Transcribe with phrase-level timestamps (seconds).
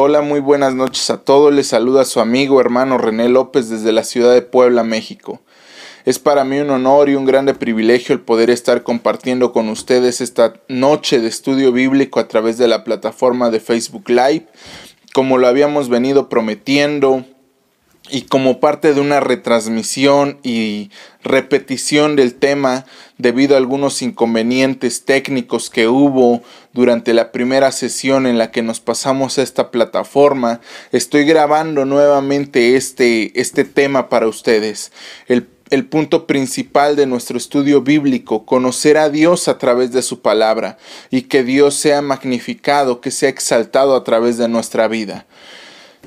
[0.00, 1.52] Hola, muy buenas noches a todos.
[1.52, 5.40] Les saluda su amigo hermano René López desde la ciudad de Puebla, México.
[6.04, 10.20] Es para mí un honor y un grande privilegio el poder estar compartiendo con ustedes
[10.20, 14.46] esta noche de estudio bíblico a través de la plataforma de Facebook Live,
[15.14, 17.24] como lo habíamos venido prometiendo
[18.10, 20.90] y como parte de una retransmisión y
[21.22, 22.86] repetición del tema
[23.18, 28.80] debido a algunos inconvenientes técnicos que hubo durante la primera sesión en la que nos
[28.80, 30.60] pasamos a esta plataforma,
[30.92, 34.92] estoy grabando nuevamente este, este tema para ustedes.
[35.26, 40.20] El, el punto principal de nuestro estudio bíblico, conocer a Dios a través de su
[40.20, 40.78] palabra
[41.10, 45.26] y que Dios sea magnificado, que sea exaltado a través de nuestra vida.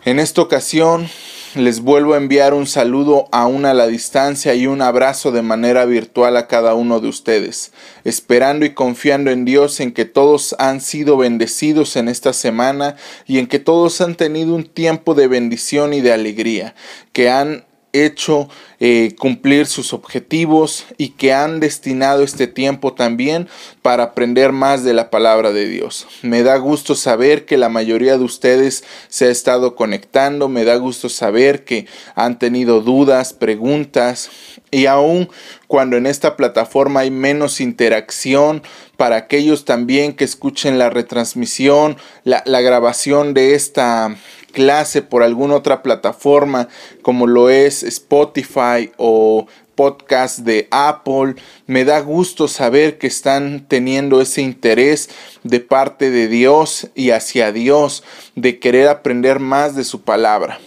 [0.04, 1.08] En esta ocasión
[1.56, 5.86] les vuelvo a enviar un saludo aún a la distancia y un abrazo de manera
[5.86, 10.80] virtual a cada uno de ustedes, esperando y confiando en Dios en que todos han
[10.80, 12.96] sido bendecidos en esta semana
[13.28, 16.74] y en que todos han tenido un tiempo de bendición y de alegría,
[17.12, 23.48] que han hecho eh, cumplir sus objetivos y que han destinado este tiempo también
[23.82, 26.08] para aprender más de la palabra de Dios.
[26.22, 30.76] Me da gusto saber que la mayoría de ustedes se ha estado conectando, me da
[30.78, 34.30] gusto saber que han tenido dudas, preguntas
[34.72, 35.30] y aún
[35.68, 38.64] cuando en esta plataforma hay menos interacción
[38.98, 44.16] para aquellos también que escuchen la retransmisión, la, la grabación de esta
[44.52, 46.68] clase por alguna otra plataforma
[47.02, 51.36] como lo es Spotify o podcast de Apple.
[51.66, 55.10] Me da gusto saber que están teniendo ese interés
[55.44, 58.04] de parte de Dios y hacia Dios
[58.36, 60.60] de querer aprender más de su palabra.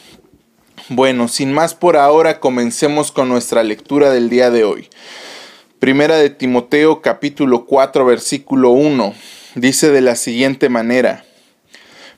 [0.88, 4.88] Bueno, sin más por ahora, comencemos con nuestra lectura del día de hoy.
[5.78, 9.14] Primera de Timoteo capítulo 4 versículo 1
[9.55, 11.24] dice de la siguiente manera.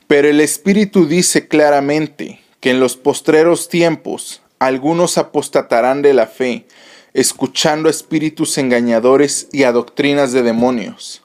[0.06, 6.66] Pero el Espíritu dice claramente que en los postreros tiempos algunos apostatarán de la fe,
[7.12, 11.22] escuchando a espíritus engañadores y a doctrinas de demonios.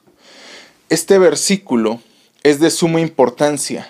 [0.88, 2.00] Este versículo
[2.42, 3.88] es de suma importancia.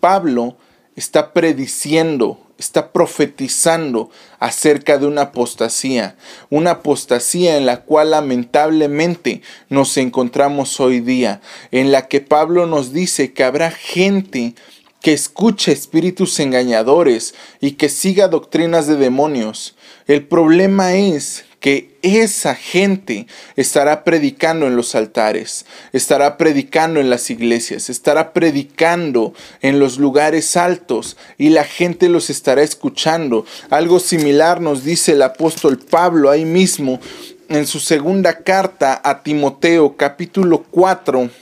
[0.00, 0.56] Pablo
[0.96, 6.16] está prediciendo está profetizando acerca de una apostasía,
[6.48, 11.40] una apostasía en la cual lamentablemente nos encontramos hoy día,
[11.70, 14.54] en la que Pablo nos dice que habrá gente
[15.00, 19.74] que escuche espíritus engañadores y que siga doctrinas de demonios.
[20.06, 27.30] El problema es que esa gente estará predicando en los altares, estará predicando en las
[27.30, 33.46] iglesias, estará predicando en los lugares altos y la gente los estará escuchando.
[33.70, 37.00] Algo similar nos dice el apóstol Pablo ahí mismo
[37.48, 41.41] en su segunda carta a Timoteo capítulo 4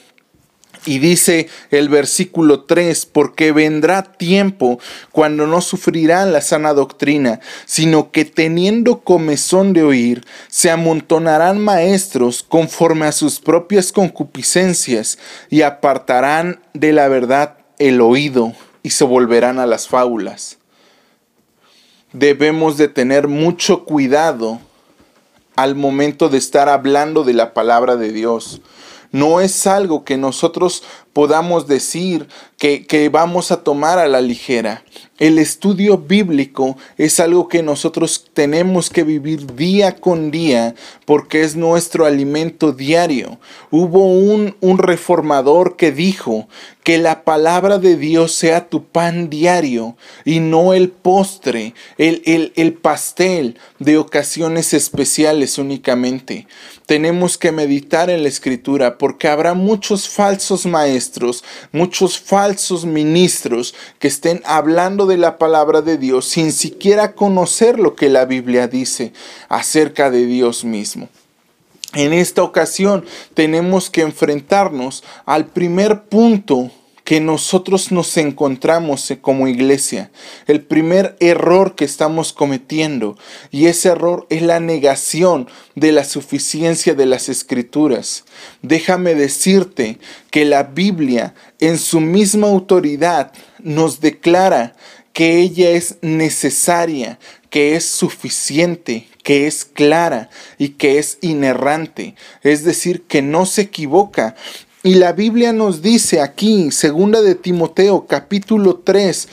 [0.86, 4.78] y dice el versículo 3, porque vendrá tiempo
[5.12, 12.42] cuando no sufrirán la sana doctrina, sino que teniendo comezón de oír, se amontonarán maestros
[12.42, 15.18] conforme a sus propias concupiscencias
[15.50, 20.58] y apartarán de la verdad el oído y se volverán a las fábulas.
[22.12, 24.60] Debemos de tener mucho cuidado
[25.56, 28.62] al momento de estar hablando de la palabra de Dios
[29.12, 30.82] no es algo que nosotros
[31.12, 32.28] podamos decir
[32.58, 34.84] que, que, vamos a tomar a la ligera.
[35.18, 41.56] El estudio bíblico es algo que nosotros tenemos que vivir día con día porque es
[41.56, 43.38] nuestro alimento diario.
[43.70, 46.48] Hubo un, un reformador que dijo
[46.84, 52.52] que la palabra de Dios sea tu pan diario y no el postre, el, el,
[52.56, 56.46] el pastel de ocasiones especiales únicamente.
[56.86, 60.99] Tenemos que meditar en la escritura porque habrá muchos falsos maestros,
[61.72, 67.94] muchos falsos ministros que estén hablando de la palabra de Dios sin siquiera conocer lo
[67.94, 69.12] que la Biblia dice
[69.48, 71.08] acerca de Dios mismo.
[71.94, 73.04] En esta ocasión
[73.34, 76.70] tenemos que enfrentarnos al primer punto
[77.10, 80.12] que nosotros nos encontramos como iglesia,
[80.46, 83.18] el primer error que estamos cometiendo,
[83.50, 88.22] y ese error es la negación de la suficiencia de las escrituras.
[88.62, 89.98] Déjame decirte
[90.30, 94.76] que la Biblia en su misma autoridad nos declara
[95.12, 97.18] que ella es necesaria,
[97.50, 102.14] que es suficiente, que es clara y que es inerrante,
[102.44, 104.36] es decir, que no se equivoca.
[104.82, 109.28] Y la Biblia nos dice aquí, segunda de Timoteo, capítulo 3,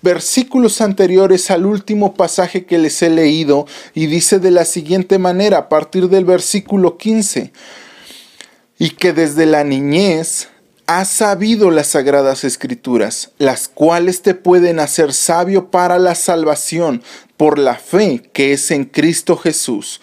[0.00, 5.58] versículos anteriores al último pasaje que les he leído, y dice de la siguiente manera,
[5.58, 7.52] a partir del versículo 15,
[8.78, 10.50] y que desde la niñez
[10.86, 17.02] has sabido las sagradas escrituras, las cuales te pueden hacer sabio para la salvación
[17.36, 20.00] por la fe que es en Cristo Jesús.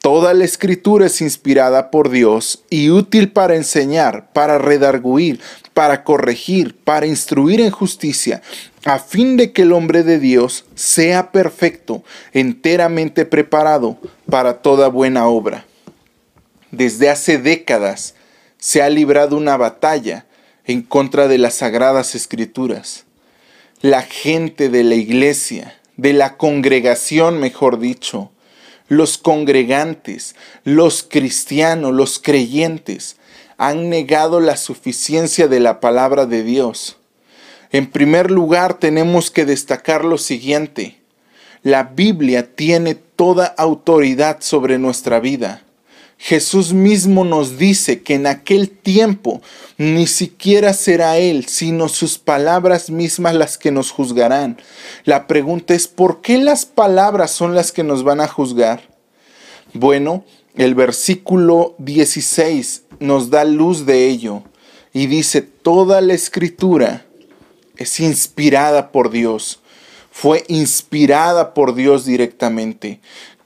[0.00, 5.40] Toda la escritura es inspirada por Dios y útil para enseñar, para redarguir,
[5.74, 8.40] para corregir, para instruir en justicia,
[8.84, 13.98] a fin de que el hombre de Dios sea perfecto, enteramente preparado
[14.30, 15.66] para toda buena obra.
[16.70, 18.14] Desde hace décadas
[18.58, 20.26] se ha librado una batalla
[20.64, 23.04] en contra de las sagradas escrituras.
[23.80, 28.30] La gente de la iglesia, de la congregación, mejor dicho,
[28.88, 33.16] los congregantes, los cristianos, los creyentes,
[33.56, 36.96] han negado la suficiencia de la palabra de Dios.
[37.70, 40.98] En primer lugar, tenemos que destacar lo siguiente.
[41.62, 45.62] La Biblia tiene toda autoridad sobre nuestra vida.
[46.18, 49.40] Jesús mismo nos dice que en aquel tiempo
[49.78, 54.58] ni siquiera será Él, sino sus palabras mismas las que nos juzgarán.
[55.04, 58.88] La pregunta es, ¿por qué las palabras son las que nos van a juzgar?
[59.72, 60.24] Bueno,
[60.56, 64.42] el versículo 16 nos da luz de ello
[64.92, 67.06] y dice, toda la escritura
[67.76, 69.60] es inspirada por Dios,
[70.10, 72.98] fue inspirada por Dios directamente.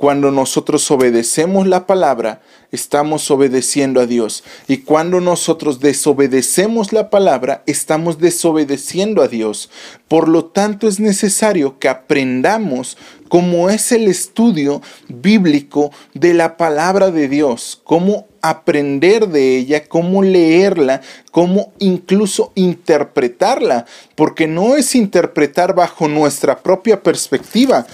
[0.03, 4.43] Cuando nosotros obedecemos la palabra, estamos obedeciendo a Dios.
[4.67, 9.71] Y cuando nosotros desobedecemos la palabra, estamos desobedeciendo a Dios.
[10.09, 17.13] Por lo tanto, es necesario que aprendamos cómo es el estudio bíblico de la palabra
[17.13, 21.01] de Dios, cómo aprender de ella, cómo leerla,
[21.31, 27.87] cómo incluso interpretarla, porque no es interpretar bajo nuestra propia perspectiva.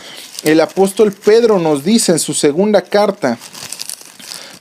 [0.42, 3.38] El apóstol Pedro nos dice en su segunda carta,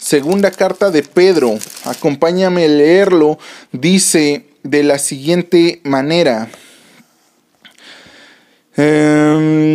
[0.08, 3.38] Segunda carta de Pedro, acompáñame a leerlo,
[3.74, 6.50] dice de la siguiente manera.
[8.78, 9.68] Em,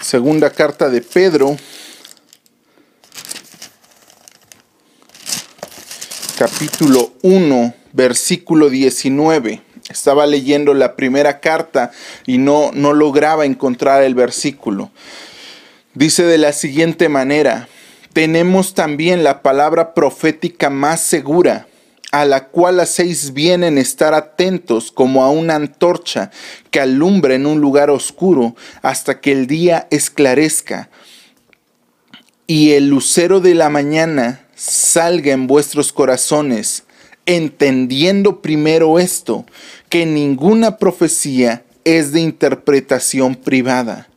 [0.00, 1.58] segunda carta de Pedro,
[6.36, 9.62] capítulo 1, versículo 19.
[9.88, 11.92] Estaba leyendo la primera carta
[12.26, 14.90] y no, no lograba encontrar el versículo.
[15.94, 17.68] Dice de la siguiente manera,
[18.12, 21.68] tenemos también la palabra profética más segura,
[22.10, 26.30] a la cual hacéis bien en estar atentos como a una antorcha
[26.70, 30.90] que alumbra en un lugar oscuro hasta que el día esclarezca
[32.46, 36.84] y el lucero de la mañana salga en vuestros corazones,
[37.26, 39.44] entendiendo primero esto,
[39.88, 44.08] que ninguna profecía es de interpretación privada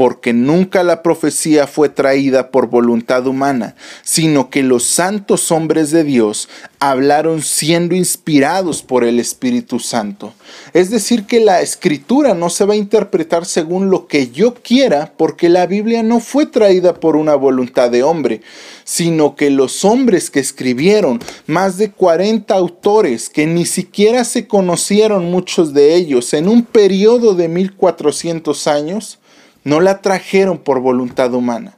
[0.00, 6.04] porque nunca la profecía fue traída por voluntad humana, sino que los santos hombres de
[6.04, 6.48] Dios
[6.78, 10.32] hablaron siendo inspirados por el Espíritu Santo.
[10.72, 15.12] Es decir, que la escritura no se va a interpretar según lo que yo quiera,
[15.18, 18.40] porque la Biblia no fue traída por una voluntad de hombre,
[18.84, 25.30] sino que los hombres que escribieron, más de 40 autores, que ni siquiera se conocieron
[25.30, 29.19] muchos de ellos en un periodo de 1400 años,
[29.64, 31.76] no la trajeron por voluntad humana,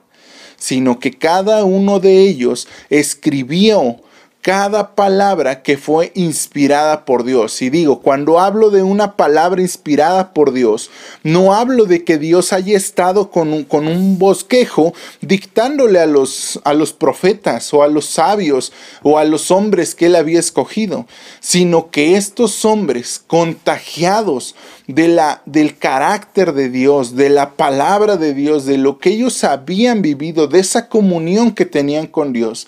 [0.56, 3.96] sino que cada uno de ellos escribió
[4.42, 7.62] cada palabra que fue inspirada por Dios.
[7.62, 10.90] Y digo, cuando hablo de una palabra inspirada por Dios,
[11.22, 16.60] no hablo de que Dios haya estado con un, con un bosquejo dictándole a los,
[16.64, 18.72] a los profetas o a los sabios
[19.04, 21.06] o a los hombres que él había escogido,
[21.38, 24.56] sino que estos hombres contagiados
[24.88, 29.44] de la, del carácter de Dios, de la palabra de Dios, de lo que ellos
[29.44, 32.66] habían vivido, de esa comunión que tenían con Dios,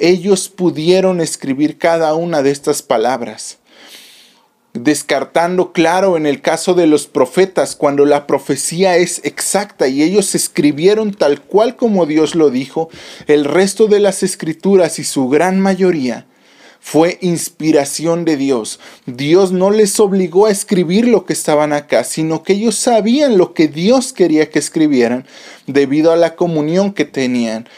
[0.00, 3.60] ellos pudieron escribir cada una de estas palabras
[4.72, 10.34] descartando claro en el caso de los profetas cuando la profecía es exacta y ellos
[10.34, 12.88] escribieron tal cual como Dios lo dijo,
[13.26, 16.26] el resto de las escrituras y su gran mayoría
[16.82, 18.80] fue inspiración de Dios.
[19.04, 23.52] Dios no les obligó a escribir lo que estaban acá, sino que ellos sabían lo
[23.52, 25.26] que Dios quería que escribieran
[25.66, 27.68] debido a la comunión que tenían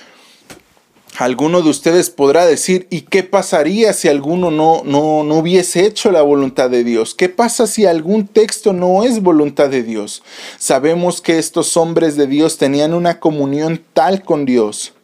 [1.19, 6.11] Alguno de ustedes podrá decir, ¿y qué pasaría si alguno no, no, no hubiese hecho
[6.11, 7.15] la voluntad de Dios?
[7.15, 10.23] ¿Qué pasa si algún texto no es voluntad de Dios?
[10.59, 14.95] Sabemos que estos hombres de Dios tenían una comunión tal con Dios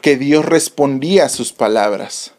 [0.00, 2.32] que Dios respondía a sus palabras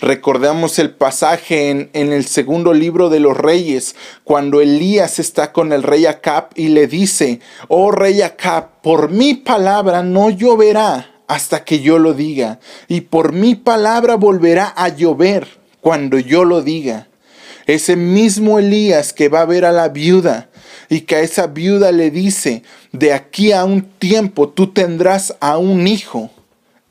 [0.00, 3.94] Recordamos el pasaje en, en, el segundo libro de los reyes,
[4.24, 9.34] cuando Elías está con el rey Acab y le dice, oh rey Acab, por mi
[9.34, 15.48] palabra no lloverá hasta que yo lo diga, y por mi palabra volverá a llover
[15.80, 17.08] cuando yo lo diga.
[17.66, 20.50] Ese mismo Elías que va a ver a la viuda
[20.90, 22.62] y que a esa viuda le dice,
[22.92, 26.30] de aquí a un tiempo tú tendrás a un hijo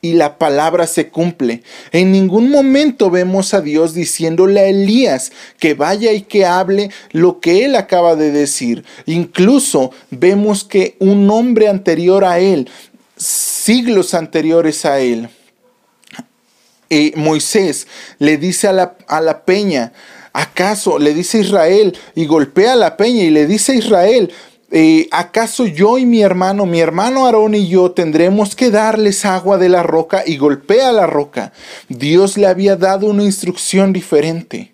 [0.04, 1.62] y la palabra se cumple.
[1.90, 7.40] En ningún momento vemos a Dios diciéndole a Elías que vaya y que hable lo
[7.40, 8.84] que él acaba de decir.
[9.06, 12.68] Incluso vemos que un hombre anterior a él,
[13.16, 15.28] siglos anteriores a él,
[16.90, 17.86] eh, Moisés
[18.18, 19.92] le dice a la, a la peña,
[20.34, 24.32] ¿Acaso le dice Israel y golpea la peña y le dice a Israel,
[24.72, 29.58] eh, ¿acaso yo y mi hermano, mi hermano Aarón y yo tendremos que darles agua
[29.58, 31.52] de la roca y golpea la roca?
[31.88, 34.73] Dios le había dado una instrucción diferente.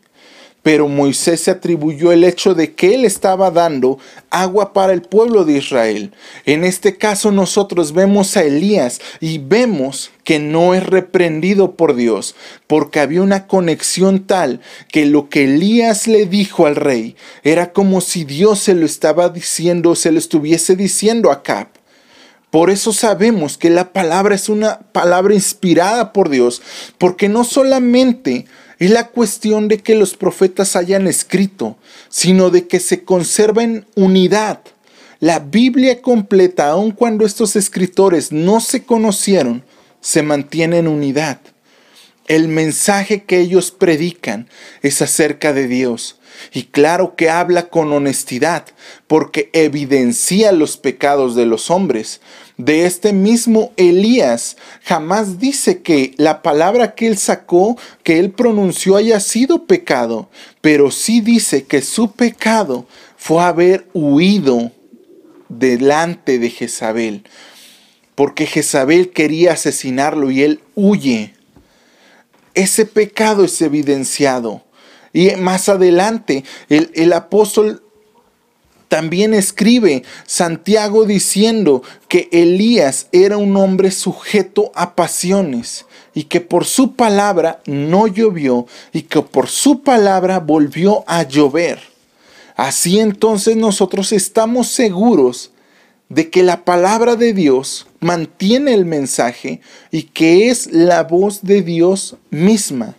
[0.62, 3.98] Pero Moisés se atribuyó el hecho de que él estaba dando
[4.28, 6.12] agua para el pueblo de Israel.
[6.44, 12.34] En este caso nosotros vemos a Elías y vemos que no es reprendido por Dios,
[12.66, 14.60] porque había una conexión tal
[14.92, 19.30] que lo que Elías le dijo al rey era como si Dios se lo estaba
[19.30, 21.68] diciendo, se lo estuviese diciendo a Cap.
[22.50, 26.60] Por eso sabemos que la palabra es una palabra inspirada por Dios,
[26.98, 28.46] porque no solamente
[28.80, 31.76] es la cuestión de que los profetas hayan escrito,
[32.08, 34.60] sino de que se conserva en unidad.
[35.20, 39.62] La Biblia completa, aun cuando estos escritores no se conocieron,
[40.00, 41.38] se mantiene en unidad.
[42.30, 44.48] El mensaje que ellos predican
[44.82, 46.20] es acerca de Dios.
[46.54, 48.66] Y claro que habla con honestidad,
[49.08, 52.20] porque evidencia los pecados de los hombres.
[52.56, 58.94] De este mismo Elías jamás dice que la palabra que él sacó, que él pronunció
[58.94, 64.70] haya sido pecado, pero sí dice que su pecado fue haber huido
[65.48, 67.24] delante de Jezabel,
[68.14, 71.34] porque Jezabel quería asesinarlo y él huye.
[72.60, 74.62] Ese pecado es evidenciado.
[75.14, 77.82] Y más adelante, el, el apóstol
[78.88, 86.66] también escribe Santiago diciendo que Elías era un hombre sujeto a pasiones y que por
[86.66, 91.80] su palabra no llovió y que por su palabra volvió a llover.
[92.56, 95.50] Así entonces nosotros estamos seguros
[96.10, 101.62] de que la palabra de Dios mantiene el mensaje y que es la voz de
[101.62, 102.96] Dios misma.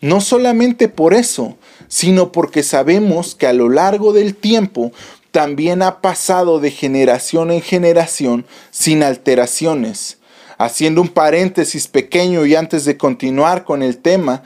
[0.00, 1.56] No solamente por eso,
[1.88, 4.92] sino porque sabemos que a lo largo del tiempo
[5.30, 10.18] también ha pasado de generación en generación sin alteraciones.
[10.56, 14.42] Haciendo un paréntesis pequeño y antes de continuar con el tema,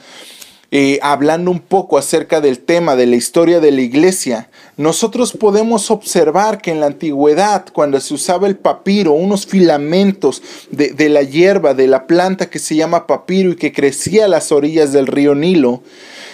[0.69, 5.89] eh, hablando un poco acerca del tema de la historia de la iglesia, nosotros podemos
[5.91, 11.23] observar que en la antigüedad, cuando se usaba el papiro, unos filamentos de, de la
[11.23, 15.07] hierba, de la planta que se llama papiro y que crecía a las orillas del
[15.07, 15.83] río Nilo,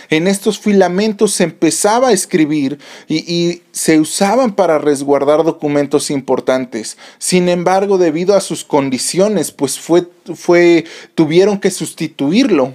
[0.09, 6.97] en estos filamentos se empezaba a escribir y, y, se usaban para resguardar documentos importantes.
[7.17, 10.85] Sin embargo, debido a sus condiciones, pues fue, fue,
[11.15, 12.73] tuvieron que sustituirlo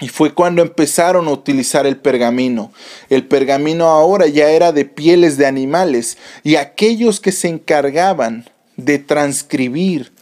[0.00, 2.72] y fue cuando empezaron a utilizar el pergamino.
[3.08, 8.98] El pergamino ahora ya era de pieles de animales y aquellos que se encargaban de
[8.98, 10.12] transcribir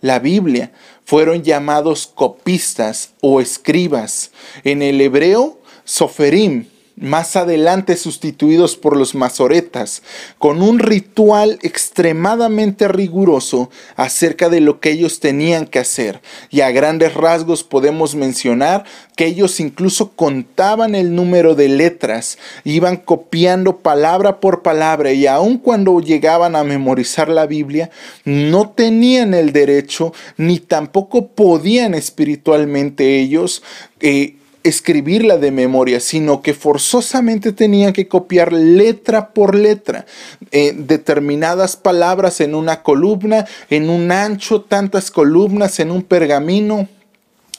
[0.00, 0.72] la Biblia
[1.04, 4.30] fueron llamados copistas o escribas.
[4.64, 6.66] En el hebreo, soferim,
[6.96, 10.02] más adelante sustituidos por los masoretas,
[10.38, 16.22] con un ritual extremadamente riguroso acerca de lo que ellos tenían que hacer.
[16.50, 18.84] Y a grandes rasgos podemos mencionar
[19.14, 25.58] que ellos incluso contaban el número de letras, iban copiando palabra por palabra y aun
[25.58, 27.90] cuando llegaban a memorizar la Biblia,
[28.24, 33.62] no tenían el derecho ni tampoco podían espiritualmente ellos
[34.00, 34.36] eh,
[34.68, 40.06] escribirla de memoria, sino que forzosamente tenían que copiar letra por letra
[40.50, 46.88] eh, determinadas palabras en una columna, en un ancho, tantas columnas en un pergamino,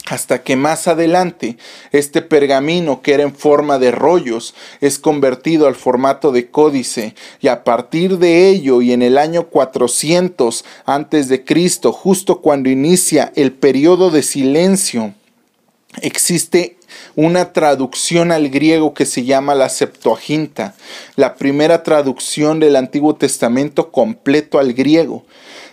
[0.10, 1.58] hasta que más adelante
[1.92, 7.50] este pergamino que era en forma de rollos es convertido al formato de códice y
[7.50, 13.34] a partir de ello y en el año 400 antes de Cristo justo cuando inicia
[13.36, 15.14] el periodo de silencio
[16.02, 16.77] existe
[17.16, 20.76] una traducción al griego que se llama la Septuaginta,
[21.16, 25.26] la primera traducción del Antiguo Testamento completo al griego.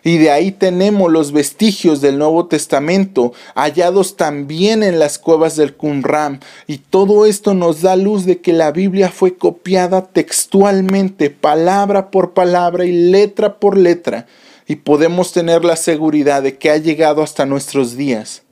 [0.06, 5.75] Y de ahí tenemos los vestigios del Nuevo Testamento, hallados también en las cuevas del
[5.75, 6.40] Qumran.
[6.66, 12.35] Y todo esto nos da luz de que la Biblia fue copiada textualmente, palabra por
[12.35, 14.26] palabra y letra por letra.
[14.68, 18.42] Y podemos tener la seguridad de que ha llegado hasta nuestros días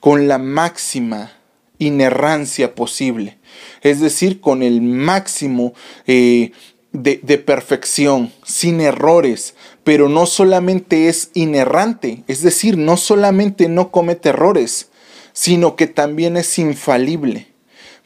[0.00, 1.32] con la máxima
[1.78, 3.38] inerrancia posible.
[3.82, 5.74] Es decir, con el máximo
[6.06, 6.52] eh,
[6.92, 9.54] de, de perfección, sin errores,
[9.84, 14.88] pero no solamente es inerrante, es decir, no solamente no comete errores,
[15.32, 17.48] sino que también es infalible,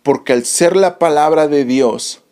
[0.02, 2.22] porque al ser la palabra de Dios,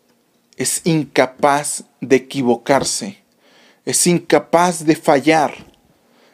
[0.59, 3.23] es incapaz de equivocarse,
[3.85, 5.68] es incapaz de fallar.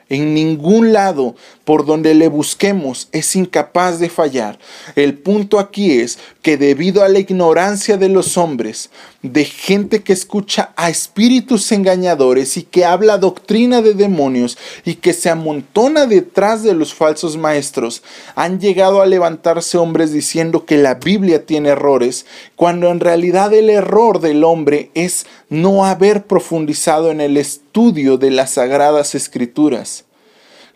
[0.07, 4.59] En ningún lado por donde le busquemos es incapaz de fallar.
[4.95, 8.91] El punto aquí es que debido a la ignorancia de los hombres,
[9.24, 15.13] de gente que escucha a espíritus engañadores y que habla doctrina de demonios y que
[15.13, 18.03] se amontona detrás de los falsos maestros,
[18.35, 23.71] han llegado a levantarse hombres diciendo que la Biblia tiene errores, cuando en realidad el
[23.71, 30.05] error del hombre es no haber profundizado en el estudio de las sagradas escrituras.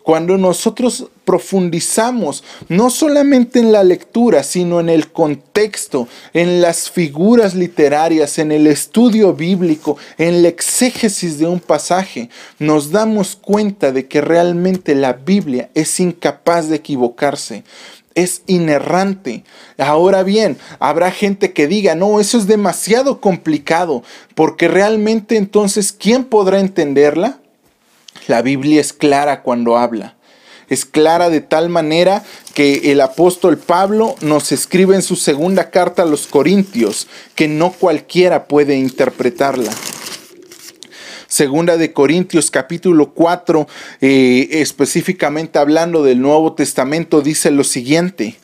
[0.02, 7.54] Cuando nosotros profundizamos no solamente en la lectura, sino en el contexto, en las figuras
[7.54, 12.28] literarias, en el estudio bíblico, en la exégesis de un pasaje,
[12.58, 17.64] nos damos cuenta de que realmente la Biblia es incapaz de equivocarse
[18.14, 19.44] es inerrante.
[19.78, 24.02] Ahora bien, habrá gente que diga, no, eso es demasiado complicado,
[24.34, 27.40] porque realmente entonces, ¿quién podrá entenderla?
[28.26, 30.16] La Biblia es clara cuando habla.
[30.68, 32.22] Es clara de tal manera
[32.54, 37.72] que el apóstol Pablo nos escribe en su segunda carta a los Corintios que no
[37.72, 39.72] cualquiera puede interpretarla.
[41.30, 43.68] Segunda de Corintios capítulo 4,
[44.00, 48.34] eh, específicamente hablando del Nuevo Testamento, dice lo siguiente.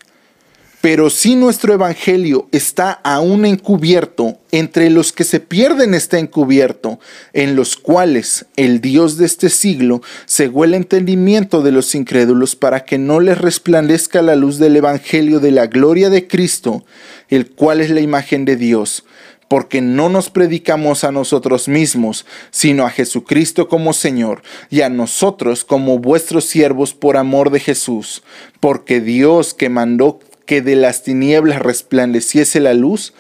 [0.83, 7.01] Pero si nuestro evangelio está aún encubierto, entre los que se pierden está encubierto,
[7.33, 12.85] en los cuales el Dios de este siglo cegó el entendimiento de los incrédulos para
[12.85, 16.85] que no les resplandezca la luz del evangelio de la gloria de Cristo,
[17.31, 19.03] el cual es la imagen de Dios
[19.49, 25.65] porque no nos predicamos a nosotros mismos, sino a Jesucristo como Señor, y a nosotros
[25.65, 28.23] como vuestros siervos por amor de Jesús,
[28.61, 33.13] porque Dios que mandó que de las tinieblas resplandeciese la luz,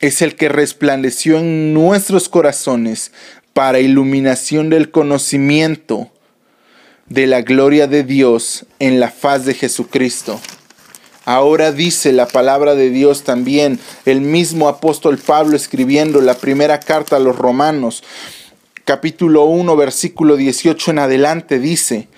[0.00, 3.12] es el que resplandeció en nuestros corazones
[3.52, 6.10] para iluminación del conocimiento
[7.08, 10.40] de la gloria de Dios en la faz de Jesucristo.
[11.32, 17.14] Ahora dice la palabra de Dios también, el mismo apóstol Pablo escribiendo la primera carta
[17.14, 18.02] a los romanos,
[18.84, 22.08] capítulo 1, versículo 18 en adelante, dice,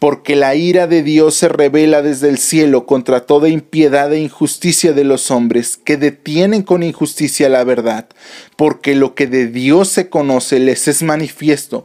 [0.00, 4.92] porque la ira de Dios se revela desde el cielo contra toda impiedad e injusticia
[4.92, 8.08] de los hombres, que detienen con injusticia la verdad,
[8.56, 11.84] porque lo que de Dios se conoce les es manifiesto,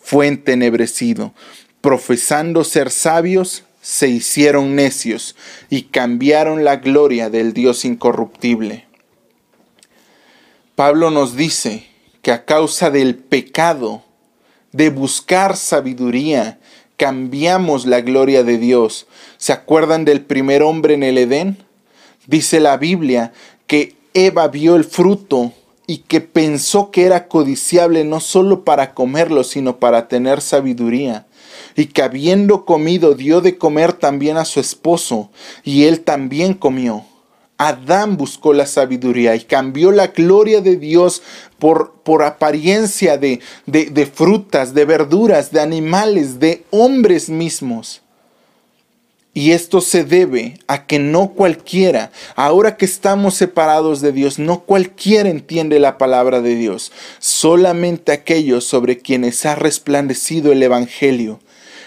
[0.00, 1.32] fue entenebrecido.
[1.80, 5.36] Profesando ser sabios, se hicieron necios
[5.70, 8.86] y cambiaron la gloria del Dios incorruptible.
[10.74, 11.86] Pablo nos dice
[12.22, 14.02] que a causa del pecado,
[14.72, 16.58] de buscar sabiduría,
[16.96, 19.06] cambiamos la gloria de Dios.
[19.38, 21.56] ¿Se acuerdan del primer hombre en el Edén?
[22.26, 23.32] Dice la Biblia
[23.66, 25.52] que Eva vio el fruto
[25.90, 31.26] y que pensó que era codiciable no solo para comerlo, sino para tener sabiduría.
[31.74, 35.30] Y que habiendo comido dio de comer también a su esposo,
[35.64, 37.04] y él también comió.
[37.58, 41.22] Adán buscó la sabiduría y cambió la gloria de Dios
[41.58, 48.00] por, por apariencia de, de, de frutas, de verduras, de animales, de hombres mismos.
[49.32, 54.62] Y esto se debe a que no cualquiera, ahora que estamos separados de Dios, no
[54.64, 56.90] cualquiera entiende la palabra de Dios,
[57.20, 61.38] solamente aquellos sobre quienes ha resplandecido el Evangelio.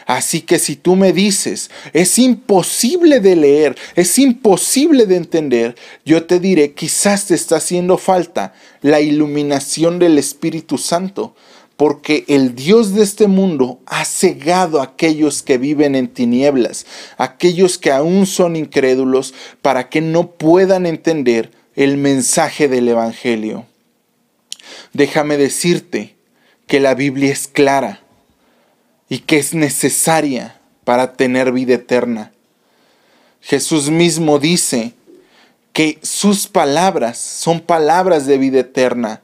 [0.06, 5.76] Así que si tú me dices, es imposible de leer, es imposible de entender,
[6.06, 11.36] yo te diré, quizás te está haciendo falta la iluminación del Espíritu Santo,
[11.78, 16.86] porque el Dios de este mundo ha cegado a aquellos que viven en tinieblas,
[17.18, 23.66] aquellos que aún son incrédulos, para que no puedan entender el mensaje del Evangelio.
[24.94, 26.16] Déjame decirte
[26.68, 28.02] que la Biblia es clara
[29.10, 32.32] y que es necesaria para tener vida eterna.
[33.42, 34.94] Jesús mismo dice
[35.74, 39.22] que sus palabras son palabras de vida eterna.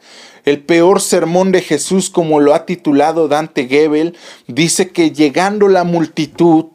[0.49, 5.83] El peor sermón de Jesús, como lo ha titulado Dante Gebel, dice que llegando la
[5.83, 6.65] multitud,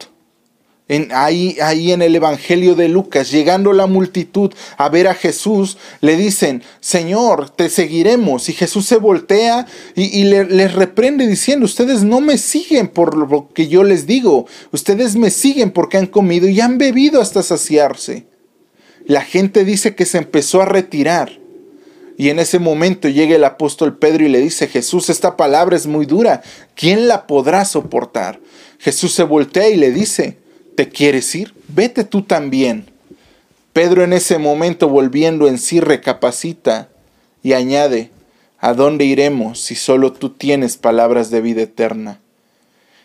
[0.87, 5.77] en, ahí, ahí en el Evangelio de Lucas, llegando la multitud a ver a Jesús,
[6.01, 8.49] le dicen, Señor, te seguiremos.
[8.49, 13.49] Y Jesús se voltea y, y les reprende diciendo, ustedes no me siguen por lo
[13.53, 18.29] que yo les digo, ustedes me siguen porque han comido y han bebido hasta saciarse.
[19.05, 21.44] La gente dice que se empezó a retirar.
[22.17, 25.87] Y en ese momento llega el apóstol Pedro y le dice, Jesús, esta palabra es
[25.87, 26.43] muy dura,
[26.77, 28.41] ¿quién la podrá soportar?
[28.79, 30.39] Jesús se voltea y le dice,
[30.77, 31.55] ¿te quieres ir?
[31.69, 32.87] Vete tú también.
[33.73, 36.89] Pedro en ese momento volviendo en sí recapacita
[37.43, 38.11] y añade,
[38.61, 42.21] ¿a dónde iremos si solo tú tienes palabras de vida eterna?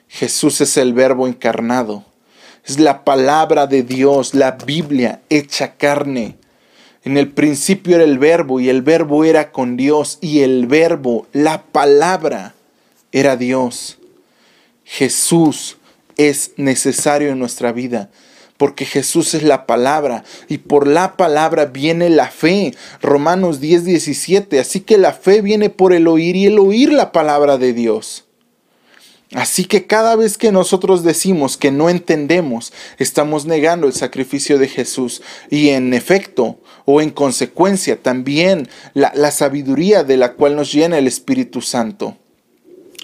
[0.07, 2.05] Jesús es el verbo encarnado,
[2.65, 6.35] es la palabra de Dios, la Biblia hecha carne.
[7.03, 11.27] En el principio era el verbo y el verbo era con Dios y el verbo,
[11.31, 12.55] la palabra,
[13.11, 13.97] era Dios.
[14.83, 15.77] Jesús
[16.17, 18.09] es necesario en nuestra vida
[18.59, 22.75] porque Jesús es la palabra y por la palabra viene la fe.
[23.01, 24.59] Romanos 10, 17.
[24.59, 28.25] Así que la fe viene por el oír y el oír la palabra de Dios.
[29.33, 34.67] Así que cada vez que nosotros decimos que no entendemos, estamos negando el sacrificio de
[34.67, 40.73] Jesús y en efecto o en consecuencia también la, la sabiduría de la cual nos
[40.73, 42.17] llena el Espíritu Santo.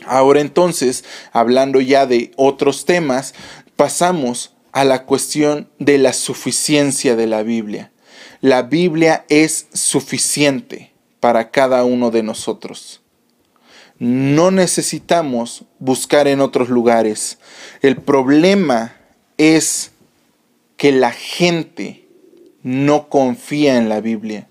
[0.08, 3.36] Ahora entonces, hablando ya de otros temas,
[3.76, 7.92] pasamos a la cuestión de la suficiencia de la Biblia.
[8.42, 13.02] La Biblia es suficiente para cada uno de nosotros.
[13.98, 17.38] No necesitamos buscar en otros lugares.
[17.82, 18.96] El problema
[19.38, 19.92] es
[20.78, 22.06] que la gente
[22.62, 24.50] no confía en la Biblia.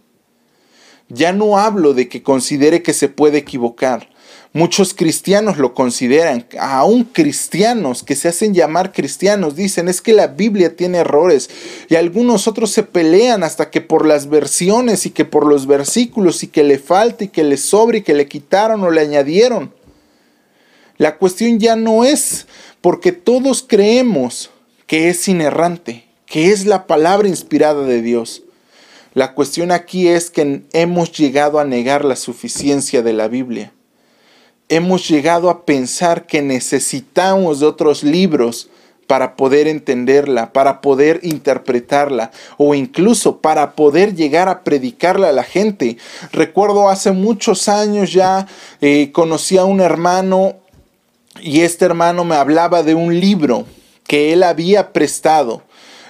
[1.09, 4.09] Ya no hablo de que considere que se puede equivocar.
[4.57, 10.29] Muchos cristianos lo consideran, aún cristianos que se hacen llamar cristianos, dicen es que la
[10.29, 11.51] Biblia tiene errores
[11.89, 16.45] y algunos otros se pelean hasta que por las versiones y que por los versículos
[16.45, 19.75] y que le falta y que le sobre y que le quitaron o le añadieron.
[20.99, 22.47] La cuestión ya no es
[22.81, 24.51] porque todos creemos
[24.87, 28.45] que es inerrante, que es la palabra inspirada de Dios.
[29.15, 33.73] La cuestión aquí es que hemos llegado a negar la suficiencia de la Biblia
[34.69, 38.69] hemos llegado a pensar que necesitamos de otros libros
[39.07, 45.45] para poder entenderla, para poder interpretarla o incluso para poder llegar a predicarla a la
[45.45, 45.99] gente.
[46.33, 48.47] Recuerdo hace muchos años ya
[48.81, 50.57] eh, conocí a un hermano
[51.41, 53.67] y este hermano me hablaba de un libro
[54.07, 55.63] que él había prestado.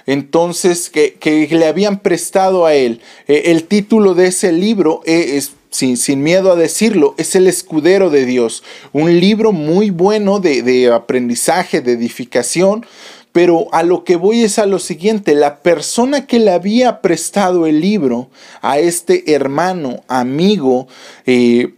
[0.07, 3.01] Entonces, que, le habían prestado a él.
[3.27, 8.25] Eh, el título de ese libro es sin, miedo a decirlo, es el escudero de
[8.25, 8.63] Dios.
[8.93, 12.87] Un libro muy bueno de, de aprendizaje, de edificación,
[13.33, 17.67] pero a lo que voy es a lo siguiente, la persona que le había prestado
[17.67, 18.31] el libro
[18.63, 20.87] a este hermano, amigo,
[21.27, 21.75] eh,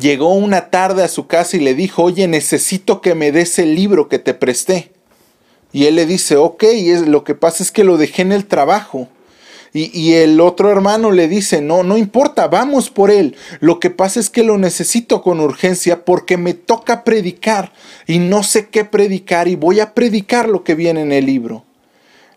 [0.00, 3.76] llegó una tarde a su casa y le dijo, oye, necesito que me des el
[3.76, 4.90] libro que te presté.
[5.72, 8.46] Y él le dice, ok, es, lo que pasa es que lo dejé en el
[8.46, 9.08] trabajo.
[9.76, 13.34] Y, el otro hermano le dice, no, no importa, vamos por él.
[13.58, 17.72] Lo que pasa es que lo necesito con urgencia porque me toca predicar
[18.06, 21.64] y no sé qué predicar y voy a predicar lo que viene en el libro.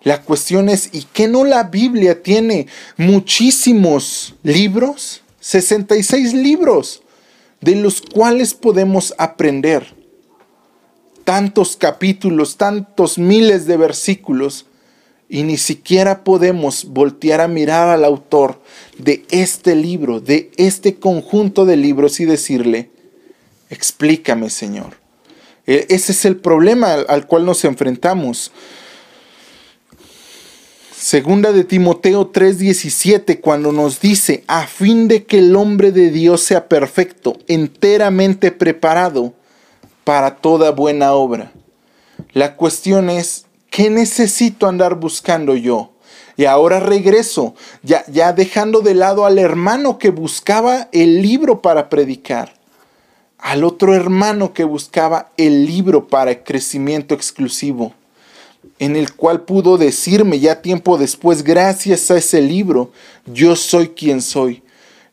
[0.02, 2.65] La cuestión es, ¿y qué no la Biblia tiene
[2.97, 5.21] muchísimos libros?
[5.39, 7.04] 66 libros
[7.62, 9.93] de los cuales podemos aprender.
[11.23, 14.65] Tantos capítulos, tantos miles de versículos
[15.30, 18.62] y ni siquiera podemos voltear a mirar al autor
[18.98, 22.90] de este libro, de este conjunto de libros y decirle,
[23.70, 24.98] explícame Señor.
[25.66, 28.52] E, ese es el problema al cual nos enfrentamos.
[30.96, 36.42] Segunda de Timoteo 3:17, cuando nos dice, a fin de que el hombre de Dios
[36.42, 39.34] sea perfecto, enteramente preparado
[40.04, 41.52] para toda buena obra.
[42.34, 45.91] La cuestión es, ¿Qué necesito andar buscando yo?
[46.36, 51.89] Y ahora regreso, ya, ya dejando de lado al hermano que buscaba el libro para
[51.89, 52.53] predicar.
[53.38, 57.93] al otro hermano que buscaba el libro para crecimiento exclusivo,
[58.80, 62.91] en el cual pudo decirme ya tiempo después, gracias a ese libro,
[63.25, 64.63] yo soy quien soy.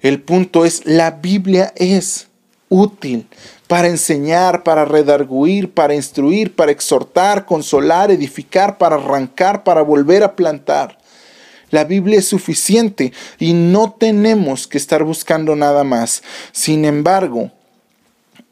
[0.01, 2.29] El punto es, la Biblia es
[2.69, 3.27] útil
[3.67, 10.37] para enseñar, para redarguir, para instruir, para exhortar, consolar, edificar, para arrancar, para volver a
[10.37, 10.99] plantar.
[11.71, 16.23] La Biblia es suficiente y no tenemos que estar buscando nada más.
[16.53, 17.51] Sin embargo,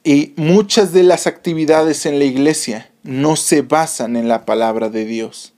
[0.02, 5.04] y muchas de las actividades en la iglesia no se basan en la palabra de
[5.04, 5.51] Dios.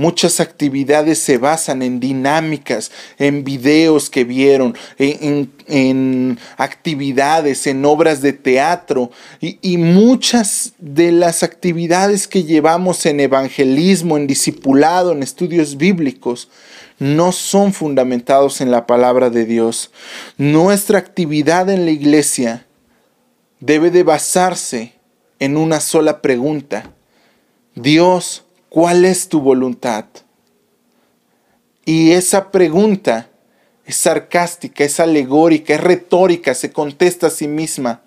[0.00, 8.32] Muchas actividades se basan en dinámicas, en videos que vieron, en, actividades, en obras de
[8.32, 9.10] teatro
[9.42, 16.48] y, y, muchas de las actividades que llevamos en evangelismo, en discipulado, en estudios bíblicos,
[16.98, 19.90] no son fundamentados en la palabra de Dios.
[20.38, 22.66] Nuestra actividad en la iglesia
[23.58, 24.94] debe de basarse
[25.40, 26.90] en una sola pregunta.
[27.74, 30.06] Dios, ¿cuál es tu voluntad?
[31.84, 33.28] Y esa pregunta
[33.84, 38.00] es sarcástica, es alegórica, es retórica, se contesta a sí misma.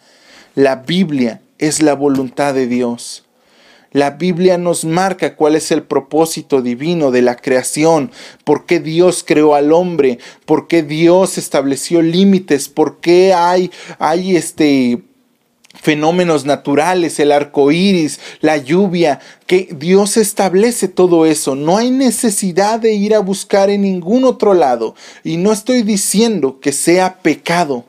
[0.55, 3.25] La Biblia es la voluntad de Dios.
[3.91, 8.09] La Biblia nos marca cuál es el propósito divino de la creación,
[8.43, 14.35] por qué Dios creó al hombre, por qué Dios estableció límites, por qué hay, hay
[14.35, 15.03] este,
[15.83, 21.55] fenómenos naturales, el arco iris, la lluvia, que Dios establece todo eso.
[21.55, 24.95] No hay necesidad de ir a buscar en ningún otro lado.
[25.25, 27.83] Y no estoy diciendo que sea pecado,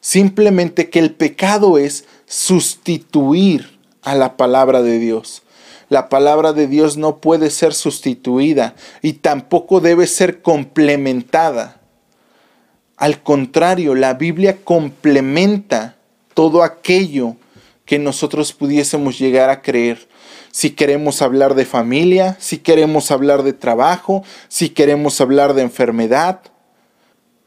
[0.00, 5.44] simplemente que el pecado es sustituir a la palabra de Dios.
[5.88, 11.80] La palabra de Dios no puede ser sustituida y tampoco debe ser complementada.
[12.96, 15.95] Al contrario, la Biblia complementa
[16.36, 17.34] todo aquello
[17.86, 20.06] que nosotros pudiésemos llegar a creer.
[20.50, 26.42] Si queremos hablar de familia, si queremos hablar de trabajo, si queremos hablar de enfermedad.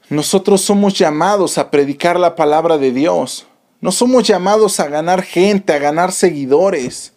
[0.09, 3.45] Nosotros somos llamados a predicar la palabra de Dios.
[3.79, 7.13] No somos llamados a ganar gente, a ganar seguidores.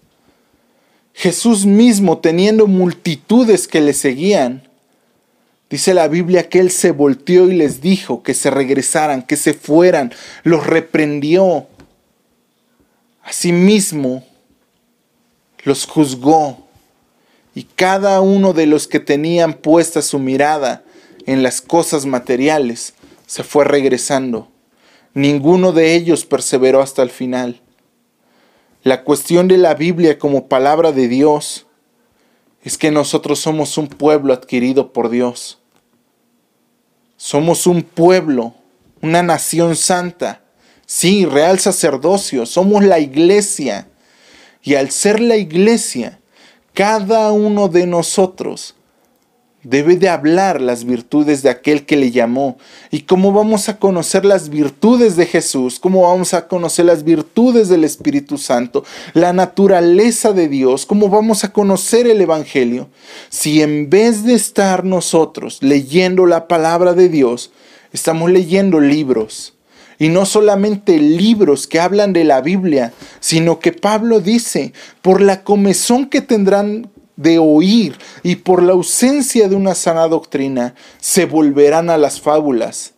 [1.14, 4.68] Jesús mismo, teniendo multitudes que le seguían,
[5.72, 9.54] Dice la Biblia que Él se volteó y les dijo que se regresaran, que se
[9.54, 11.66] fueran, los reprendió.
[13.22, 14.22] Asimismo,
[15.64, 16.68] los juzgó.
[17.54, 20.84] Y cada uno de los que tenían puesta su mirada
[21.24, 22.92] en las cosas materiales
[23.26, 24.48] se fue regresando.
[25.14, 27.62] Ninguno de ellos perseveró hasta el final.
[28.82, 31.64] La cuestión de la Biblia como palabra de Dios
[32.62, 35.60] es que nosotros somos un pueblo adquirido por Dios.
[37.24, 38.52] Somos un pueblo,
[39.00, 40.42] una nación santa.
[40.86, 42.46] Sí, real sacerdocio.
[42.46, 43.86] Somos la iglesia.
[44.60, 46.18] Y al ser la iglesia,
[46.74, 48.74] cada uno de nosotros
[49.64, 52.58] debe de hablar las virtudes de aquel que le llamó.
[52.90, 55.78] ¿Y cómo vamos a conocer las virtudes de Jesús?
[55.78, 58.84] ¿Cómo vamos a conocer las virtudes del Espíritu Santo?
[59.14, 60.86] La naturaleza de Dios.
[60.86, 62.88] ¿Cómo vamos a conocer el Evangelio?
[63.28, 67.52] Si en vez de estar nosotros leyendo la palabra de Dios,
[67.92, 69.54] estamos leyendo libros.
[69.98, 75.44] Y no solamente libros que hablan de la Biblia, sino que Pablo dice, por la
[75.44, 81.90] comezón que tendrán de oír y por la ausencia de una sana doctrina se volverán
[81.90, 82.94] a las fábulas.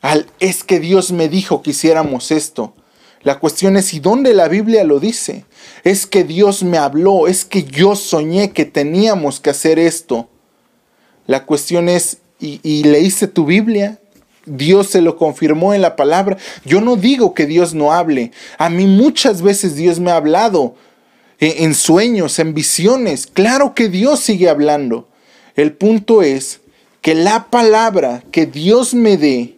[0.00, 2.74] Al es que Dios me dijo que hiciéramos esto.
[3.22, 5.44] La cuestión es, ¿y dónde la Biblia lo dice?
[5.84, 10.30] Es que Dios me habló, es que yo soñé que teníamos que hacer esto.
[11.26, 14.00] La cuestión es, ¿y, y leíste tu Biblia?
[14.46, 16.38] Dios se lo confirmó en la palabra.
[16.64, 18.32] Yo no digo que Dios no hable.
[18.56, 20.74] A mí muchas veces Dios me ha hablado,
[21.40, 23.26] en sueños, en visiones.
[23.26, 25.08] Claro que Dios sigue hablando.
[25.56, 26.60] El punto es
[27.00, 29.56] que la palabra que Dios me dé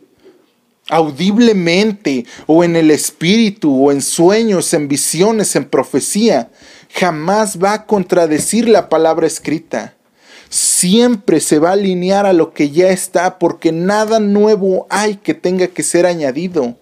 [0.88, 6.50] audiblemente o en el espíritu o en sueños, en visiones, en profecía,
[6.94, 9.94] jamás va a contradecir la palabra escrita.
[10.48, 15.34] Siempre se va a alinear a lo que ya está porque nada nuevo hay que
[15.34, 16.76] tenga que ser añadido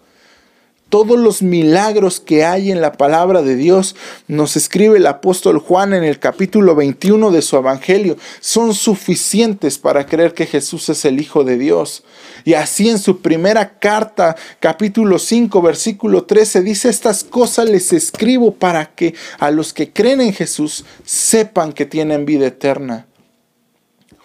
[0.90, 5.94] todos los milagros que hay en la palabra de Dios, nos escribe el apóstol Juan
[5.94, 11.20] en el capítulo 21 de su Evangelio, son suficientes para creer que Jesús es el
[11.20, 12.03] Hijo de Dios.
[12.44, 18.53] Y así en su primera carta, capítulo 5, versículo 13, dice, estas cosas les escribo
[18.53, 23.07] para que a los que creen en Jesús sepan que tienen vida eterna.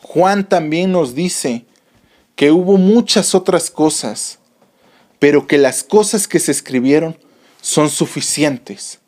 [0.02, 1.66] Juan también nos dice
[2.36, 4.40] que hubo muchas otras cosas
[5.20, 7.18] pero que las cosas que se escribieron
[7.62, 9.00] son suficientes.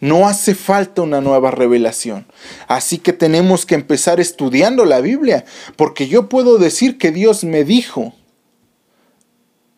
[0.00, 2.26] No hace falta una nueva revelación.
[2.68, 5.44] Así que tenemos que empezar estudiando la Biblia,
[5.76, 8.14] porque yo puedo decir que Dios me dijo,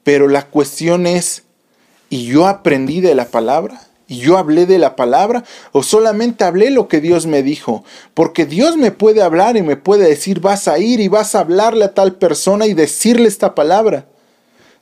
[0.02, 1.44] pero la cuestión es,
[2.11, 3.80] ¿y yo aprendí de la palabra?
[4.11, 5.44] ¿Y yo hablé de la palabra?
[5.70, 7.85] ¿O solamente hablé lo que Dios me dijo?
[8.12, 11.40] Porque Dios me puede hablar y me puede decir, vas a ir y vas a
[11.40, 14.09] hablarle a tal persona y decirle esta palabra.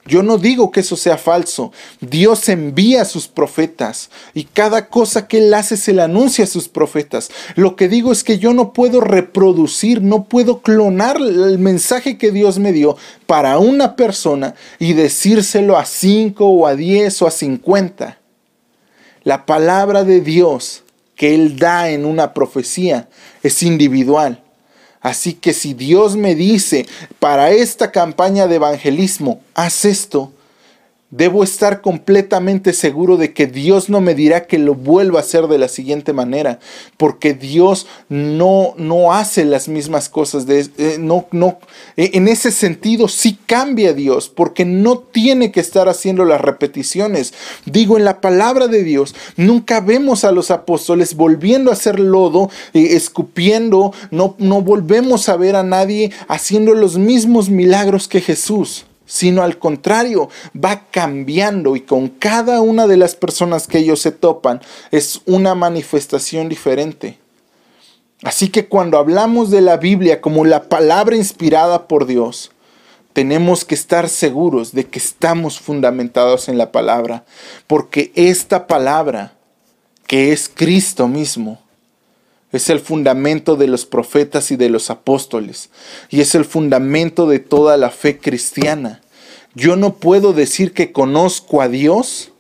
[0.09, 1.71] Yo no digo que eso sea falso.
[2.01, 6.49] Dios envía a sus profetas y cada cosa que Él hace se le anuncia a
[6.49, 7.31] sus profetas.
[7.55, 12.33] Lo que digo es que yo no puedo reproducir, no puedo clonar el mensaje que
[12.33, 17.31] Dios me dio para una persona y decírselo a cinco o a diez o a
[17.31, 18.19] cincuenta.
[19.25, 20.85] La palabra de Dios
[21.17, 23.11] que Él da en una profecía
[23.43, 24.43] es individual.
[25.01, 26.87] Así que si Dios me dice,
[27.19, 30.33] para esta campaña de evangelismo, haz esto,
[31.11, 35.49] Debo estar completamente seguro de que Dios no me dirá que lo vuelva a hacer
[35.49, 36.59] de la siguiente manera,
[36.99, 40.45] porque Dios no, no hace las mismas cosas.
[40.45, 41.61] De, eh, no, no,
[41.97, 47.33] e, en ese sentido sí cambia Dios, porque no tiene que estar haciendo las repeticiones.
[47.65, 52.51] Digo, en la palabra de Dios nunca vemos a los apóstoles volviendo a hacer lodo,
[52.75, 58.85] eh, escupiendo, no, no volvemos a ver a nadie haciendo los mismos milagros que Jesús
[59.09, 64.13] sino al contrario, va cambiando y con cada una de las personas que ellos se
[64.13, 64.61] topan
[64.93, 67.19] es una manifestación diferente.
[68.23, 72.53] Así que cuando hablamos de la Biblia como la palabra inspirada por Dios,
[73.13, 77.25] tenemos que estar seguros de que estamos fundamentados en la palabra,
[77.67, 79.33] porque esta palabra,
[80.07, 81.59] que es Cristo mismo,
[82.53, 85.71] es el fundamento de los profetas y de los apóstoles.
[86.09, 89.03] Y es el fundamento de toda la fe cristiana.
[89.55, 92.33] Yo no puedo decir que conozco a Dios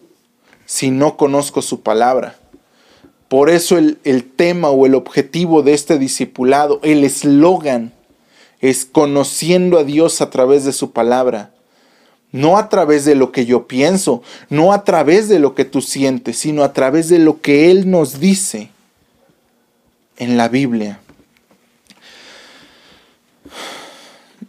[0.64, 2.38] si no conozco su palabra.
[3.28, 7.92] Por eso el, el tema o el objetivo de este discipulado, el eslogan,
[8.60, 11.52] es conociendo a Dios a través de su palabra.
[12.32, 15.80] No a través de lo que yo pienso, no a través de lo que tú
[15.80, 18.70] sientes, sino a través de lo que Él nos dice
[20.18, 21.00] en la Biblia.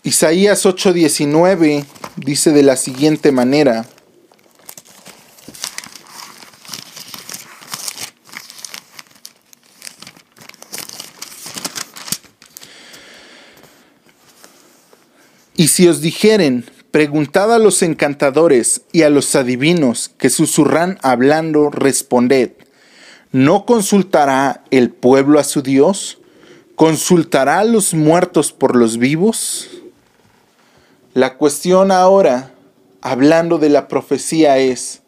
[0.03, 1.85] Isaías 8:19
[2.17, 3.85] dice de la siguiente manera,
[15.59, 21.69] Y si os dijeren, preguntad a los encantadores y a los adivinos que susurran hablando,
[21.69, 22.51] responded,
[23.31, 26.17] ¿No consultará el pueblo a su Dios?
[26.73, 29.69] ¿Consultará a los muertos por los vivos?
[31.13, 32.55] La cuestión ahora,
[33.01, 35.03] hablando de la profecía, es,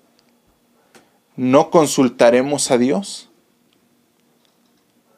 [1.36, 3.31] ¿no consultaremos a Dios?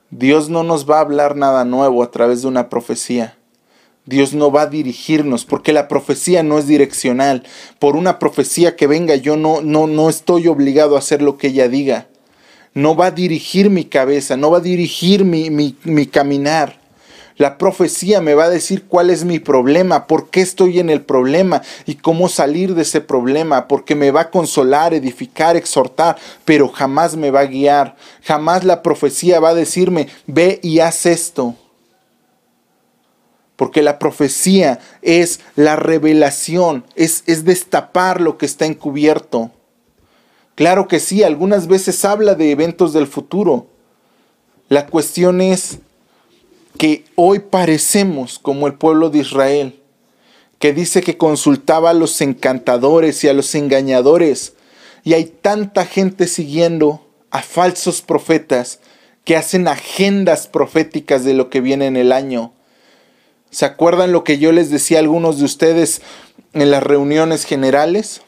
[0.10, 3.38] Dios no nos va a hablar nada nuevo a través de una profecía.
[4.06, 7.44] Dios no va a dirigirnos porque la profecía no es direccional.
[7.80, 11.48] Por una profecía que venga yo no, no, no estoy obligado a hacer lo que
[11.48, 12.08] ella diga
[12.74, 16.82] no va a dirigir mi cabeza, no va a dirigir mi, caminar.
[17.38, 21.02] La profecía me va a decir cuál es mi problema, por qué estoy en el
[21.02, 26.68] problema y cómo salir de ese problema, porque me va a consolar, edificar, exhortar, pero
[26.70, 27.96] jamás me va a guiar.
[28.22, 31.56] Jamás la profecía va a decirme, ve y haz esto.
[33.56, 39.52] Porque la profecía es la revelación, es, es destapar lo que está encubierto.
[40.56, 43.68] Claro que sí, algunas veces habla de eventos del futuro.
[44.70, 45.80] La cuestión es
[46.78, 49.80] que hoy parecemos como el pueblo de Israel,
[50.60, 54.54] que dice que consultaba a los encantadores y a los engañadores,
[55.04, 58.80] y hay tanta gente siguiendo a falsos profetas
[59.26, 62.54] que hacen agendas proféticas de lo que viene en el año.
[63.50, 66.02] ¿Se acuerdan lo que yo les decía a algunos de ustedes
[66.54, 68.22] en las reuniones generales?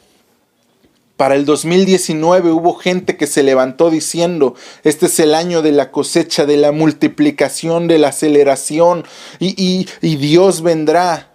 [1.16, 4.54] Para el 2019 hubo gente que se levantó diciendo,
[4.84, 9.04] este es el año de la cosecha, de la multiplicación, de la aceleración,
[9.38, 11.32] y, Dios vendrá.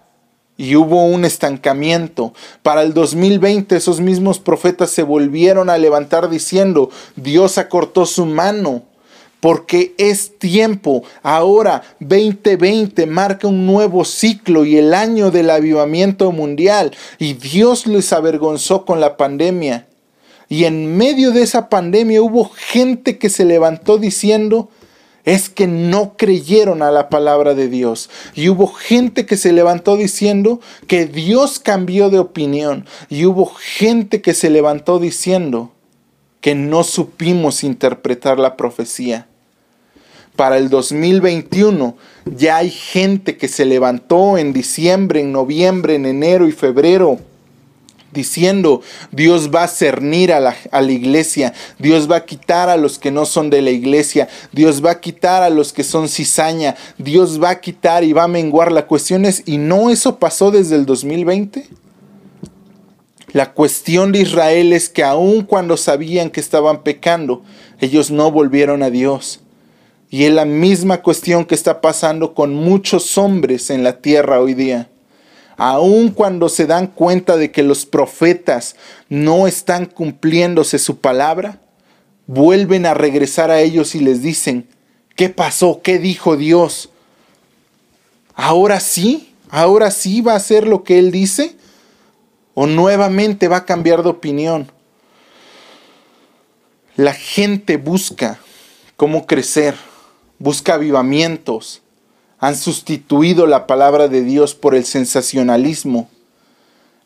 [0.56, 2.34] Y hubo un estancamiento.
[2.62, 8.84] Para el 2020 esos mismos profetas se volvieron a levantar diciendo, Dios acortó su mano
[9.42, 11.02] porque es tiempo.
[11.24, 18.12] Ahora 2020 marca un nuevo ciclo y el año del avivamiento mundial y Dios les
[18.12, 19.88] avergonzó con la pandemia.
[20.48, 24.68] Y en medio de esa pandemia hubo gente que se levantó diciendo,
[25.24, 28.10] es que no creyeron a la palabra de Dios.
[28.36, 32.86] Y hubo gente que se levantó diciendo que Dios cambió de opinión.
[33.08, 35.72] Y hubo gente que se levantó diciendo
[36.40, 39.26] que no supimos interpretar la profecía.
[40.36, 46.48] Para el 2021 ya hay gente que se levantó en diciembre, en noviembre, en enero
[46.48, 47.18] y febrero
[48.12, 52.76] diciendo, Dios va a cernir a la, a la, iglesia, Dios va a quitar a
[52.76, 56.08] los que no son de la iglesia, Dios va a quitar a los que son
[56.08, 58.70] cizaña, Dios va a quitar y va a menguar.
[58.70, 61.66] La cuestión es, ¿y no eso pasó desde el 2020?
[63.32, 67.42] La cuestión de Israel es que aun cuando sabían que estaban pecando,
[67.80, 69.41] ellos no volvieron a Dios.
[70.12, 74.52] Y es la misma cuestión que está pasando con muchos hombres en la tierra hoy
[74.52, 74.90] día.
[75.56, 78.76] Aun cuando se dan cuenta de que los profetas
[79.08, 81.62] no están cumpliéndose su palabra,
[82.26, 84.68] vuelven a regresar a ellos y les dicen,
[85.16, 85.80] ¿qué pasó?
[85.82, 86.90] ¿Qué dijo Dios?
[88.34, 91.56] Ahora sí, ahora sí va a hacer lo que Él dice
[92.52, 94.70] o nuevamente va a cambiar de opinión.
[96.96, 98.38] La gente busca
[98.98, 99.74] cómo crecer,
[100.42, 101.82] busca avivamientos.
[102.40, 106.10] Han sustituido la palabra de Dios por el sensacionalismo.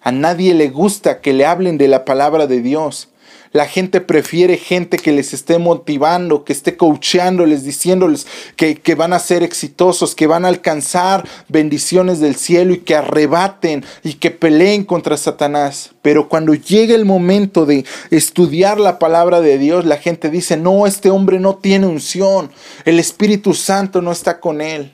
[0.00, 3.10] A nadie le gusta que le hablen de la palabra de Dios.
[3.56, 9.14] La gente prefiere gente que les esté motivando, que esté coacheándoles, diciéndoles que, que, van
[9.14, 14.30] a ser exitosos, que van a alcanzar bendiciones del cielo y que arrebaten y que
[14.30, 15.92] peleen contra Satanás.
[16.02, 20.86] Pero cuando llega el momento de estudiar la palabra de Dios, la gente dice, no,
[20.86, 22.50] este hombre no tiene unción,
[22.84, 24.92] el Espíritu Santo no está con él.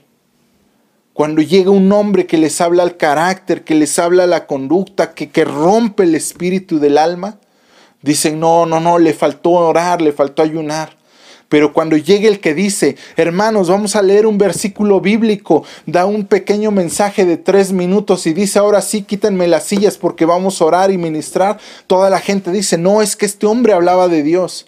[1.15, 5.31] Cuando llega un hombre que les habla al carácter, que les habla la conducta, que,
[5.31, 7.41] que rompe el espíritu del alma,
[8.03, 10.97] Dicen, no, no, no, le faltó orar, le faltó ayunar.
[11.53, 16.25] Pero cuando llegue el que dice, hermanos, vamos a leer un versículo bíblico, da un
[16.25, 20.65] pequeño mensaje de tres minutos y dice, ahora sí, quítenme las sillas porque vamos a
[20.65, 24.67] orar y ministrar, toda la gente dice, no, es que este hombre hablaba de Dios.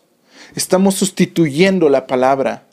[0.54, 2.66] Estamos sustituyendo la palabra.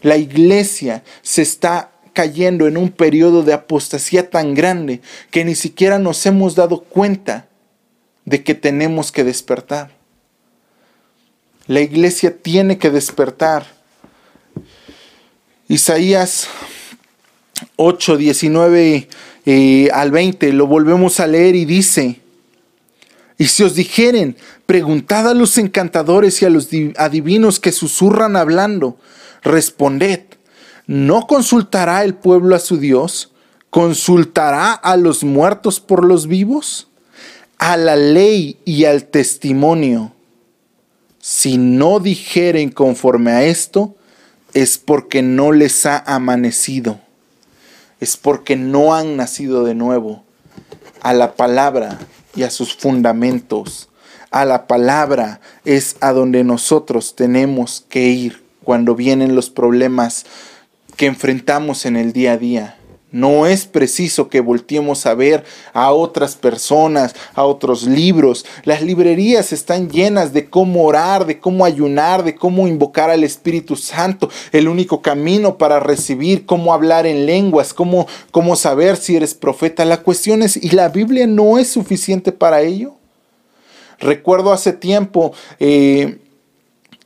[0.00, 6.00] La iglesia se está cayendo en un periodo de apostasía tan grande que ni siquiera
[6.00, 7.46] nos hemos dado cuenta
[8.24, 10.01] de que tenemos que despertar.
[11.72, 13.64] La iglesia tiene que despertar.
[15.68, 16.46] Isaías
[17.76, 19.08] 8, 19
[19.46, 22.20] eh, al 20, lo volvemos a leer y dice,
[23.38, 26.68] y si os dijeren, preguntad a los encantadores y a los
[26.98, 28.98] adivinos que susurran hablando,
[29.42, 30.24] responded,
[30.86, 33.32] ¿no consultará el pueblo a su Dios?
[33.70, 36.88] ¿Consultará a los muertos por los vivos?
[37.56, 40.12] A la ley y al testimonio
[41.24, 43.94] si no dijeren conforme a esto,
[44.54, 46.98] es porque no les ha amanecido,
[48.00, 50.24] es porque no han nacido de nuevo
[51.00, 52.00] a la palabra
[52.34, 53.88] y a sus fundamentos.
[54.32, 60.26] A la palabra es a donde nosotros tenemos que ir cuando vienen los problemas
[60.96, 62.78] que enfrentamos en el día a día.
[63.12, 65.44] No es preciso que volteemos a ver
[65.74, 68.46] a otras personas, a otros libros.
[68.64, 73.76] Las librerías están llenas de cómo orar, de cómo ayunar, de cómo invocar al Espíritu
[73.76, 79.34] Santo, el único camino para recibir, cómo hablar en lenguas, cómo, cómo saber si eres
[79.34, 79.84] profeta.
[79.84, 82.94] La cuestión es, ¿y la Biblia no es suficiente para ello?
[83.98, 85.32] Recuerdo hace tiempo...
[85.60, 86.18] Eh,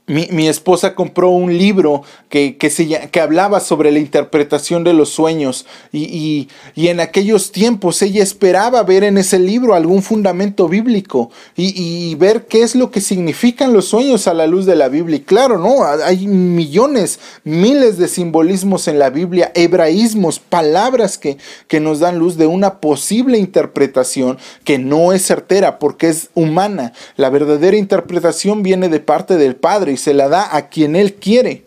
[0.07, 5.09] mi, esposa compró un libro que, que, se, que, hablaba sobre la interpretación de los
[5.09, 11.30] sueños y, y, en aquellos tiempos ella esperaba ver en ese libro algún fundamento bíblico
[11.57, 14.88] y, y, ver qué es lo que significan los sueños a la luz de la
[14.88, 15.16] Biblia.
[15.16, 15.84] Y claro, ¿no?
[15.84, 21.36] Hay millones, miles de simbolismos en la Biblia, hebraísmos, palabras que,
[21.66, 26.92] que nos dan luz de una posible interpretación que no es certera porque es humana.
[27.16, 31.64] La verdadera interpretación viene de parte del Padre se la da a quien él quiere.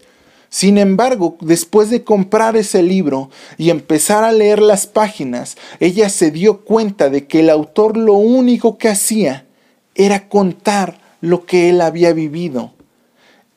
[0.49, 6.31] Sin embargo, después de comprar ese libro y empezar a leer las páginas, ella se
[6.31, 9.45] dio cuenta de que el autor lo único que hacía
[9.93, 12.73] era contar lo que él había vivido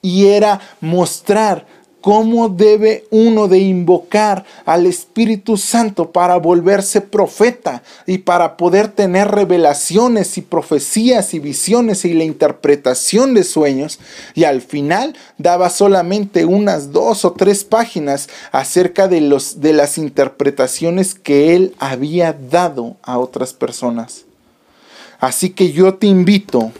[0.02, 1.66] y era mostrar
[2.02, 9.28] cómo debe uno de invocar al Espíritu Santo para volverse profeta y para poder tener
[9.28, 14.00] revelaciones y profecías y visiones y la interpretación de sueños.
[14.34, 19.96] Y al final daba solamente unas dos o tres páginas acerca de, los, de las
[19.96, 24.24] interpretaciones que él había dado a otras personas.
[25.20, 26.72] Así que yo te invito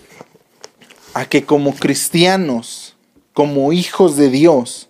[1.15, 2.97] a que como cristianos,
[3.33, 4.89] como hijos de Dios,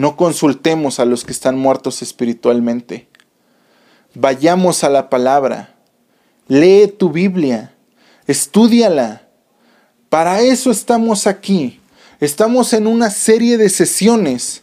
[0.00, 3.06] no consultemos a los que están muertos espiritualmente.
[4.14, 5.74] Vayamos a la palabra.
[6.48, 7.74] Lee tu Biblia.
[8.26, 9.28] Estúdiala.
[10.08, 11.80] Para eso estamos aquí.
[12.18, 14.62] Estamos en una serie de sesiones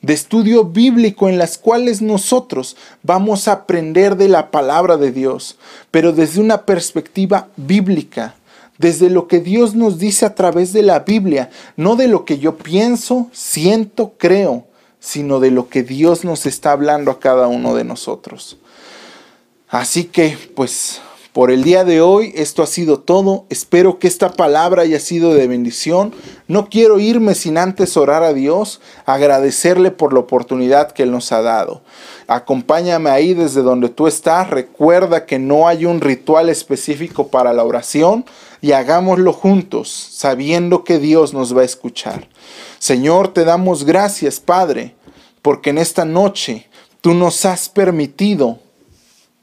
[0.00, 5.58] de estudio bíblico en las cuales nosotros vamos a aprender de la palabra de Dios,
[5.90, 8.36] pero desde una perspectiva bíblica,
[8.82, 12.40] desde lo que Dios nos dice a través de la Biblia, no de lo que
[12.40, 14.66] yo pienso, siento, creo,
[14.98, 18.58] sino de lo que Dios nos está hablando a cada uno de nosotros.
[19.68, 21.00] Así que, pues,
[21.32, 23.46] por el día de hoy esto ha sido todo.
[23.48, 26.14] Espero que esta palabra haya sido de bendición.
[26.46, 31.32] No quiero irme sin antes orar a Dios, agradecerle por la oportunidad que Él nos
[31.32, 31.80] ha dado.
[32.26, 34.50] Acompáñame ahí desde donde tú estás.
[34.50, 38.26] Recuerda que no hay un ritual específico para la oración
[38.60, 42.28] y hagámoslo juntos, sabiendo que Dios nos va a escuchar.
[42.78, 44.96] Señor, te damos gracias, Padre,
[45.40, 46.68] porque en esta noche
[47.00, 48.58] tú nos has permitido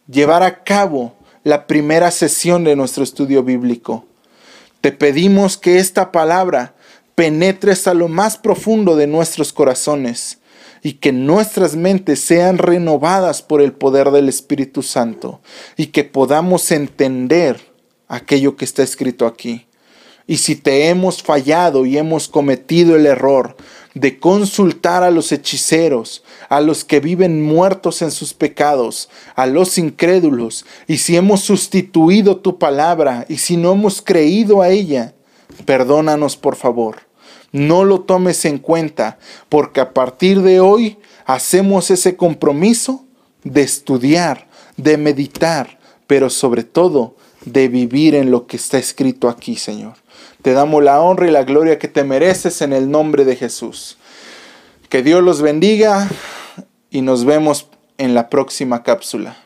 [0.08, 1.14] llevar a cabo
[1.44, 4.06] la primera sesión de nuestro estudio bíblico.
[4.82, 6.76] Te pedimos que esta palabra
[7.16, 10.40] penetre hasta lo más profundo de nuestros corazones
[10.82, 15.42] y que nuestras mentes sean renovadas por el poder del Espíritu Santo
[15.76, 17.60] y que podamos entender
[18.08, 19.66] aquello que está escrito aquí.
[20.28, 23.58] Y si te hemos fallado y hemos cometido el error
[24.00, 29.78] de consultar a los hechiceros, a los que viven muertos en sus pecados, a los
[29.78, 35.14] incrédulos, y si hemos sustituido tu palabra y si no hemos creído a ella,
[35.66, 37.02] perdónanos por favor.
[37.52, 39.20] No lo tomes en cuenta,
[39.50, 43.06] porque a partir de hoy hacemos ese compromiso
[43.44, 44.48] de estudiar,
[44.78, 49.96] de meditar, pero sobre todo de vivir en lo que está escrito aquí, Señor.
[50.42, 53.98] Te damos la honra y la gloria que te mereces en el nombre de Jesús.
[54.88, 56.10] Que Dios los bendiga
[56.90, 57.68] y nos vemos
[57.98, 59.38] en la próxima cápsula.